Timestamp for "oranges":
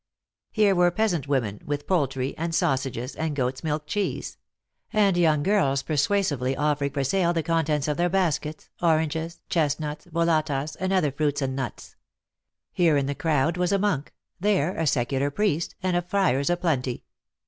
9.15-9.41